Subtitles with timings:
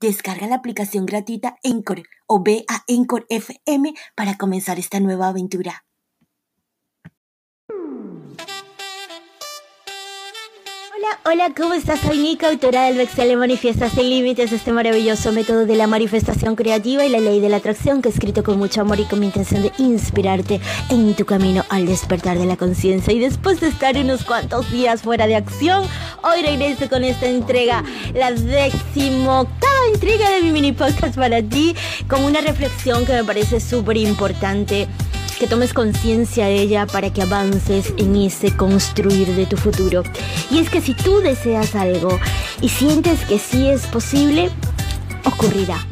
[0.00, 5.84] Descarga la aplicación gratuita Encore o ve a Encore FM para comenzar esta nueva aventura.
[10.98, 12.00] Hola, hola, ¿cómo estás?
[12.00, 17.04] Soy Nika, autora del Vexel Manifiesta Sin Límites, este maravilloso método de la manifestación creativa
[17.04, 19.26] y la ley de la atracción que he escrito con mucho amor y con mi
[19.26, 23.12] intención de inspirarte en tu camino al despertar de la conciencia.
[23.12, 25.84] Y después de estar unos cuantos días fuera de acción,
[26.22, 31.74] hoy regreso con esta entrega, la décimo octava entrega de mi mini podcast para ti,
[32.08, 34.88] con una reflexión que me parece súper importante
[35.38, 40.02] que tomes conciencia de ella para que avances en ese construir de tu futuro.
[40.50, 42.18] Y es que si tú deseas algo
[42.60, 44.50] y sientes que sí es posible,
[45.24, 45.86] ocurrirá.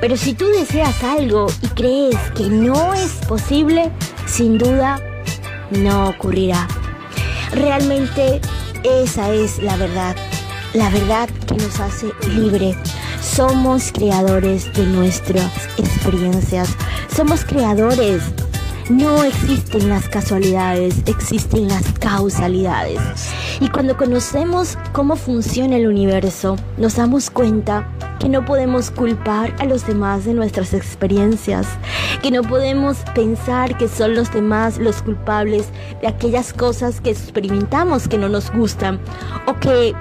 [0.00, 3.90] Pero si tú deseas algo y crees que no es posible,
[4.26, 5.00] sin duda
[5.70, 6.68] no ocurrirá.
[7.52, 8.40] Realmente
[8.84, 10.16] esa es la verdad.
[10.74, 12.74] La verdad que nos hace libre.
[13.20, 16.70] Somos creadores de nuestras experiencias.
[17.14, 18.22] Somos creadores
[18.90, 23.00] no existen las casualidades, existen las causalidades.
[23.60, 29.64] Y cuando conocemos cómo funciona el universo, nos damos cuenta que no podemos culpar a
[29.64, 31.66] los demás de nuestras experiencias,
[32.22, 35.68] que no podemos pensar que son los demás los culpables
[36.00, 39.00] de aquellas cosas que experimentamos que no nos gustan
[39.46, 39.94] o que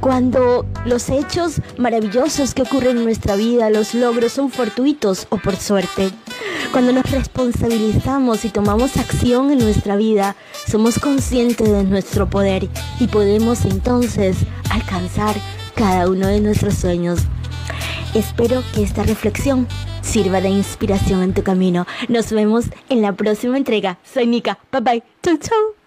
[0.00, 5.56] cuando los hechos maravillosos que ocurren en nuestra vida, los logros son fortuitos o por
[5.56, 6.10] suerte.
[6.72, 10.36] Cuando nos responsabilizamos y tomamos acción en nuestra vida,
[10.68, 12.68] somos conscientes de nuestro poder
[13.00, 14.36] y podemos entonces
[14.70, 15.34] alcanzar
[15.74, 17.20] cada uno de nuestros sueños.
[18.14, 19.66] Espero que esta reflexión
[20.00, 21.86] sirva de inspiración en tu camino.
[22.08, 23.98] Nos vemos en la próxima entrega.
[24.04, 24.58] Soy Nika.
[24.70, 25.02] Bye bye.
[25.22, 25.79] Chau chau.